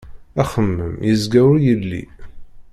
Axemmem 0.41 0.93
yezga 1.07 1.41
ur 1.51 1.57
yelli. 1.65 2.03